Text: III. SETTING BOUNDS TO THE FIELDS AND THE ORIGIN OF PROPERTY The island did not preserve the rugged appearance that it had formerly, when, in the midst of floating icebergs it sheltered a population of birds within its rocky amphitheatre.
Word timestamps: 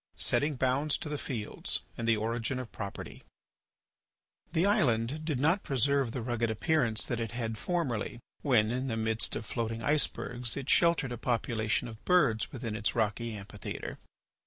III. 0.01 0.17
SETTING 0.23 0.55
BOUNDS 0.55 0.97
TO 0.97 1.09
THE 1.09 1.17
FIELDS 1.19 1.83
AND 1.95 2.07
THE 2.07 2.17
ORIGIN 2.17 2.57
OF 2.57 2.71
PROPERTY 2.71 3.21
The 4.51 4.65
island 4.65 5.23
did 5.25 5.39
not 5.39 5.61
preserve 5.61 6.11
the 6.11 6.23
rugged 6.23 6.49
appearance 6.49 7.05
that 7.05 7.19
it 7.19 7.33
had 7.33 7.55
formerly, 7.55 8.19
when, 8.41 8.71
in 8.71 8.87
the 8.87 8.97
midst 8.97 9.35
of 9.35 9.45
floating 9.45 9.83
icebergs 9.83 10.57
it 10.57 10.71
sheltered 10.71 11.11
a 11.11 11.19
population 11.19 11.87
of 11.87 12.03
birds 12.03 12.51
within 12.51 12.75
its 12.75 12.95
rocky 12.95 13.35
amphitheatre. 13.35 13.99